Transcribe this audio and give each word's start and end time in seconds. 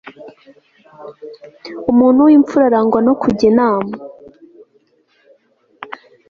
umuntu 1.91 2.19
w'imfura 2.27 2.63
arangwa 2.69 2.99
no 3.07 3.13
kujya 3.21 3.45
inama 3.51 3.93